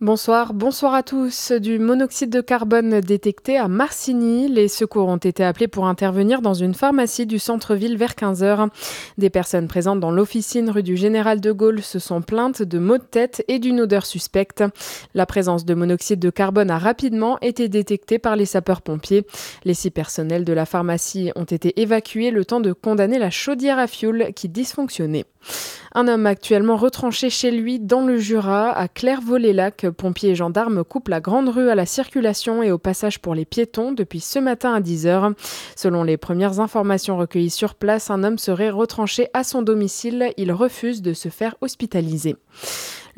Bonsoir, 0.00 0.54
bonsoir 0.54 0.94
à 0.94 1.02
tous. 1.02 1.50
Du 1.50 1.80
monoxyde 1.80 2.30
de 2.30 2.40
carbone 2.40 3.00
détecté 3.00 3.58
à 3.58 3.66
Marcigny. 3.66 4.46
Les 4.46 4.68
secours 4.68 5.08
ont 5.08 5.16
été 5.16 5.42
appelés 5.42 5.66
pour 5.66 5.88
intervenir 5.88 6.40
dans 6.40 6.54
une 6.54 6.72
pharmacie 6.72 7.26
du 7.26 7.40
centre-ville 7.40 7.96
vers 7.96 8.12
15h. 8.12 8.68
Des 9.18 9.28
personnes 9.28 9.66
présentes 9.66 9.98
dans 9.98 10.12
l'officine 10.12 10.70
rue 10.70 10.84
du 10.84 10.96
Général 10.96 11.40
de 11.40 11.50
Gaulle 11.50 11.82
se 11.82 11.98
sont 11.98 12.22
plaintes 12.22 12.62
de 12.62 12.78
maux 12.78 12.98
de 12.98 13.02
tête 13.02 13.44
et 13.48 13.58
d'une 13.58 13.80
odeur 13.80 14.06
suspecte. 14.06 14.62
La 15.14 15.26
présence 15.26 15.64
de 15.64 15.74
monoxyde 15.74 16.20
de 16.20 16.30
carbone 16.30 16.70
a 16.70 16.78
rapidement 16.78 17.36
été 17.40 17.68
détectée 17.68 18.20
par 18.20 18.36
les 18.36 18.46
sapeurs-pompiers. 18.46 19.26
Les 19.64 19.74
six 19.74 19.90
personnels 19.90 20.44
de 20.44 20.52
la 20.52 20.64
pharmacie 20.64 21.32
ont 21.34 21.42
été 21.42 21.80
évacués 21.80 22.30
le 22.30 22.44
temps 22.44 22.60
de 22.60 22.72
condamner 22.72 23.18
la 23.18 23.30
chaudière 23.30 23.80
à 23.80 23.88
fioul 23.88 24.28
qui 24.36 24.48
dysfonctionnait. 24.48 25.24
Un 25.94 26.06
homme 26.06 26.26
actuellement 26.26 26.76
retranché 26.76 27.30
chez 27.30 27.50
lui 27.50 27.80
dans 27.80 28.06
le 28.06 28.18
Jura, 28.18 28.70
à 28.70 28.86
Clairvaux-les-Lacs. 28.86 29.87
Pompiers 29.90 30.30
et 30.30 30.34
gendarmes 30.34 30.84
coupent 30.84 31.08
la 31.08 31.20
grande 31.20 31.48
rue 31.48 31.70
à 31.70 31.74
la 31.74 31.86
circulation 31.86 32.62
et 32.62 32.70
au 32.70 32.78
passage 32.78 33.20
pour 33.20 33.34
les 33.34 33.44
piétons 33.44 33.92
depuis 33.92 34.20
ce 34.20 34.38
matin 34.38 34.74
à 34.74 34.80
10h. 34.80 35.34
Selon 35.76 36.02
les 36.02 36.16
premières 36.16 36.60
informations 36.60 37.16
recueillies 37.16 37.50
sur 37.50 37.74
place, 37.74 38.10
un 38.10 38.24
homme 38.24 38.38
serait 38.38 38.70
retranché 38.70 39.28
à 39.34 39.44
son 39.44 39.62
domicile. 39.62 40.32
Il 40.36 40.52
refuse 40.52 41.02
de 41.02 41.12
se 41.12 41.28
faire 41.28 41.56
hospitaliser. 41.60 42.36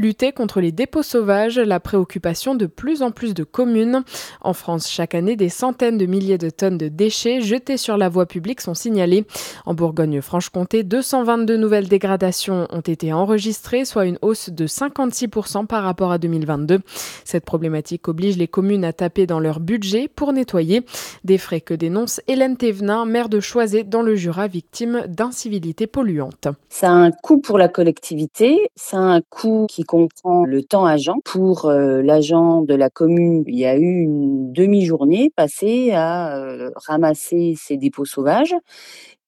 Lutter 0.01 0.33
contre 0.33 0.63
les 0.63 0.73
dépôts 0.73 1.03
sauvages, 1.03 1.59
la 1.59 1.79
préoccupation 1.79 2.55
de 2.55 2.65
plus 2.65 3.03
en 3.03 3.11
plus 3.11 3.35
de 3.35 3.45
communes. 3.45 4.03
En 4.41 4.55
France, 4.55 4.89
chaque 4.89 5.15
année, 5.15 5.37
des 5.37 5.51
centaines 5.51 5.99
de 5.99 6.07
milliers 6.07 6.39
de 6.39 6.49
tonnes 6.49 6.79
de 6.79 6.89
déchets 6.89 7.43
jetés 7.43 7.77
sur 7.77 7.99
la 7.99 8.09
voie 8.09 8.25
publique 8.25 8.63
sont 8.63 8.73
signalés. 8.73 9.27
En 9.67 9.75
Bourgogne-Franche-Comté, 9.75 10.85
222 10.85 11.59
nouvelles 11.59 11.89
dégradations 11.89 12.67
ont 12.71 12.81
été 12.81 13.13
enregistrées, 13.13 13.85
soit 13.85 14.07
une 14.07 14.17
hausse 14.23 14.49
de 14.49 14.67
56% 14.67 15.67
par 15.67 15.83
rapport 15.83 16.13
à 16.13 16.17
2022. 16.17 16.79
Cette 17.27 17.45
problématique 17.45 18.09
oblige 18.09 18.39
les 18.39 18.49
communes 18.49 18.87
à 18.87 18.95
taper 18.95 19.27
dans 19.27 19.39
leur 19.39 19.61
budget 19.61 20.09
pour 20.09 20.33
nettoyer. 20.33 20.83
Des 21.25 21.37
frais 21.37 21.61
que 21.61 21.75
dénonce 21.75 22.23
Hélène 22.27 22.57
Thévenin, 22.57 23.05
maire 23.05 23.29
de 23.29 23.41
Choiset 23.41 23.85
dans 23.85 24.01
le 24.01 24.17
Jura, 24.17 24.47
victime 24.47 25.03
d'incivilités 25.09 25.87
polluantes. 25.87 26.49
Ça 26.71 26.89
a 26.89 26.95
un 26.95 27.11
coût 27.11 27.37
pour 27.37 27.59
la 27.59 27.69
collectivité, 27.69 28.71
ça 28.77 28.97
a 28.97 29.01
un 29.01 29.21
coût 29.21 29.67
qui 29.69 29.85
comprend 29.91 30.45
le 30.45 30.63
temps 30.63 30.87
agent. 30.87 31.17
Pour 31.25 31.65
euh, 31.65 32.01
l'agent 32.01 32.63
de 32.63 32.75
la 32.75 32.91
commune, 32.91 33.43
il 33.49 33.59
y 33.59 33.67
a 33.67 33.77
eu 33.77 34.03
une 34.03 34.53
demi-journée 34.53 35.33
passée 35.35 35.91
à 35.91 36.37
euh, 36.37 36.71
ramasser 36.77 37.55
ces 37.57 37.77
dépôts 37.77 38.05
sauvages 38.05 38.55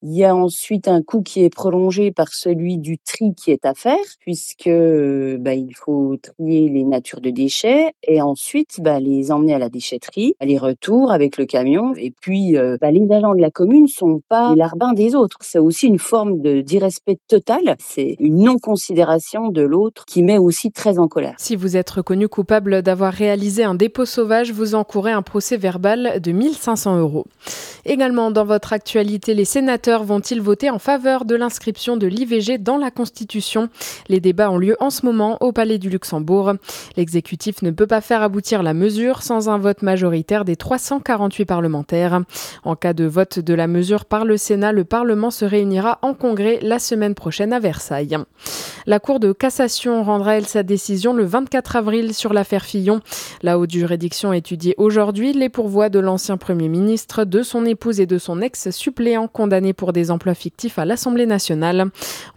il 0.05 0.13
y 0.13 0.25
a 0.25 0.35
ensuite 0.35 0.89
un 0.89 1.01
coût 1.01 1.21
qui 1.21 1.43
est 1.43 1.49
prolongé 1.49 2.11
par 2.11 2.27
celui 2.33 2.77
du 2.77 2.97
tri 2.97 3.33
qui 3.35 3.51
est 3.51 3.65
à 3.65 3.73
faire, 3.73 3.95
puisque 4.19 4.69
bah, 5.39 5.53
il 5.53 5.73
faut 5.75 6.17
trier 6.21 6.67
les 6.67 6.83
natures 6.83 7.21
de 7.21 7.29
déchets 7.29 7.93
et 8.03 8.21
ensuite 8.21 8.81
bah, 8.81 8.99
les 8.99 9.31
emmener 9.31 9.53
à 9.53 9.59
la 9.59 9.69
déchetterie, 9.69 10.35
aller-retour 10.41 11.11
avec 11.11 11.37
le 11.37 11.45
camion. 11.45 11.93
Et 11.95 12.11
puis, 12.11 12.55
bah, 12.81 12.91
les 12.91 13.09
agents 13.11 13.33
de 13.33 13.41
la 13.41 13.49
commune 13.49 13.87
sont 13.87 14.21
pas 14.27 14.51
les 14.51 14.57
larbins 14.57 14.91
des 14.91 15.15
autres. 15.15 15.37
C'est 15.39 15.59
aussi 15.59 15.87
une 15.87 15.99
forme 15.99 16.41
d'irrespect 16.63 17.19
total. 17.29 17.77
C'est 17.79 18.17
une 18.19 18.43
non-considération 18.43 19.47
de 19.49 19.61
l'autre 19.61 20.03
qui 20.05 20.21
met 20.21 20.37
aussi 20.37 20.71
très 20.71 20.99
en 20.99 21.07
colère. 21.07 21.35
Si 21.37 21.55
vous 21.55 21.77
êtes 21.77 21.89
reconnu 21.89 22.27
coupable 22.27 22.81
d'avoir 22.81 23.13
réalisé 23.13 23.63
un 23.63 23.75
dépôt 23.75 24.05
sauvage, 24.05 24.51
vous 24.51 24.75
encourez 24.75 25.13
un 25.13 25.21
procès 25.21 25.55
verbal 25.55 26.19
de 26.21 26.31
1500 26.33 26.99
euros. 26.99 27.25
Également 27.85 28.31
dans 28.31 28.45
votre 28.45 28.73
actualité, 28.73 29.33
les 29.33 29.45
sénateurs 29.45 29.92
vont-ils 30.01 30.41
voter 30.41 30.71
en 30.71 30.79
faveur 30.79 31.25
de 31.25 31.35
l'inscription 31.35 31.97
de 31.97 32.07
l'IVG 32.07 32.57
dans 32.57 32.77
la 32.77 32.89
Constitution? 32.89 33.69
Les 34.09 34.19
débats 34.19 34.49
ont 34.49 34.57
lieu 34.57 34.75
en 34.79 34.89
ce 34.89 35.05
moment 35.05 35.37
au 35.41 35.51
Palais 35.51 35.77
du 35.77 35.91
Luxembourg. 35.91 36.53
L'exécutif 36.97 37.61
ne 37.61 37.69
peut 37.69 37.85
pas 37.85 38.01
faire 38.01 38.23
aboutir 38.23 38.63
la 38.63 38.73
mesure 38.73 39.21
sans 39.21 39.49
un 39.49 39.59
vote 39.59 39.83
majoritaire 39.83 40.45
des 40.45 40.55
348 40.55 41.45
parlementaires. 41.45 42.21
En 42.63 42.75
cas 42.75 42.93
de 42.93 43.05
vote 43.05 43.37
de 43.37 43.53
la 43.53 43.67
mesure 43.67 44.05
par 44.05 44.25
le 44.25 44.37
Sénat, 44.37 44.71
le 44.71 44.85
Parlement 44.85 45.29
se 45.29 45.45
réunira 45.45 45.99
en 46.01 46.15
congrès 46.15 46.57
la 46.61 46.79
semaine 46.79 47.13
prochaine 47.13 47.53
à 47.53 47.59
Versailles. 47.59 48.17
La 48.85 48.99
Cour 48.99 49.19
de 49.19 49.33
cassation 49.33 50.03
rendra 50.03 50.37
elle 50.37 50.47
sa 50.47 50.63
décision 50.63 51.13
le 51.13 51.25
24 51.25 51.75
avril 51.75 52.13
sur 52.13 52.33
l'affaire 52.33 52.63
Fillon. 52.63 53.01
La 53.41 53.59
haute 53.59 53.71
juridiction 53.71 54.33
étudie 54.33 54.73
aujourd'hui 54.77 55.33
les 55.33 55.49
pourvois 55.49 55.89
de 55.89 55.99
l'ancien 55.99 56.37
Premier 56.37 56.69
ministre, 56.69 57.25
de 57.25 57.43
son 57.43 57.65
épouse 57.65 57.99
et 57.99 58.05
de 58.05 58.17
son 58.17 58.41
ex-suppléant 58.41 59.27
condamné 59.27 59.73
pour 59.73 59.82
pour 59.83 59.91
des 59.91 60.11
emplois 60.11 60.33
fictifs 60.33 60.79
à 60.79 60.85
l'Assemblée 60.85 61.25
nationale. 61.25 61.87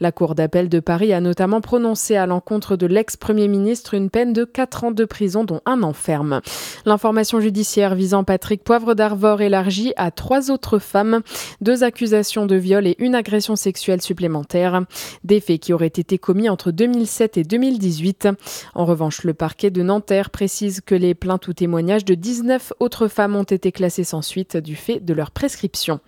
La 0.01 0.11
Cour 0.11 0.35
d'appel 0.35 0.69
de 0.69 0.81
Paris 0.81 1.13
a 1.13 1.21
notamment 1.21 1.61
prononcé 1.61 2.17
à 2.17 2.27
l'encontre 2.27 2.75
de 2.75 2.89
l'ex-premier 2.89 3.47
ministre 3.47 3.95
une 3.95 4.11
peine 4.11 4.33
de 4.33 4.43
4 4.43 4.83
ans 4.83 4.91
de 4.91 5.05
prison 5.05 5.45
dont 5.45 5.61
un 5.65 5.85
an 5.85 5.93
ferme. 5.93 6.41
L'information 6.87 7.39
judiciaire 7.39 7.95
visant 7.95 8.25
Patrick 8.25 8.65
Poivre 8.65 8.95
d'Arvor 8.95 9.43
élargie 9.43 9.93
à 9.97 10.11
trois 10.11 10.51
autres 10.51 10.81
femmes, 10.81 11.21
deux 11.61 11.85
accusations 11.85 12.47
de 12.47 12.57
viol 12.57 12.85
et 12.85 12.97
une 12.99 13.15
agression 13.15 13.55
sexuelle 13.55 14.03
supplémentaire, 14.03 14.83
des 15.23 15.39
faits 15.39 15.61
qui 15.61 15.73
auraient 15.73 15.87
été 15.87 16.19
commis 16.19 16.49
entre 16.49 16.73
2007 16.73 17.37
et 17.37 17.45
2018. 17.45 18.29
En 18.75 18.87
revanche, 18.87 19.23
le 19.23 19.35
parquet 19.35 19.71
de 19.71 19.85
Nanterre 19.85 20.31
précise 20.31 20.81
que 20.81 20.97
les 20.97 21.15
plaintes 21.15 21.47
ou 21.47 21.53
témoignages 21.53 22.05
de 22.05 22.17
19 22.17 22.73
autres 22.81 23.07
femmes 23.07 23.37
ont 23.37 23.45
été 23.45 23.71
classés 23.71 24.03
sans 24.03 24.23
suite 24.23 24.57
du 24.57 24.75
fait 24.75 24.99
de 24.99 25.15
leur 25.15 25.31
prescription. 25.31 26.01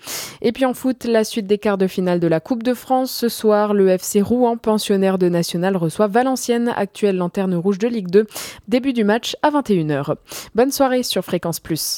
Et 0.43 0.51
puis 0.51 0.65
en 0.65 0.75
foot, 0.75 1.05
la 1.19 1.25
suite 1.25 1.49
des 1.49 1.59
quarts 1.59 1.79
de 1.79 1.89
finale 1.89 2.21
de 2.21 2.29
la 2.29 2.39
Coupe 2.39 2.63
de 2.63 2.75
France. 2.75 3.11
Ce 3.11 3.29
soir, 3.29 3.75
le 3.75 3.89
FC 3.89 4.23
Rouen, 4.23 4.57
pensionnaire 4.57 5.19
de 5.19 5.29
National, 5.29 5.77
reçoit 5.77 6.07
Valenciennes, 6.07 6.73
actuelle 6.77 7.17
lanterne 7.17 7.57
rouge 7.57 7.79
de 7.79 7.89
Ligue 7.89 8.09
2. 8.09 8.25
Début 8.69 8.93
du 8.93 9.03
match 9.03 9.35
à 9.43 9.51
21h. 9.51 10.15
Bonne 10.55 10.71
soirée 10.71 11.03
sur 11.03 11.25
Fréquence 11.25 11.59
Plus. 11.59 11.97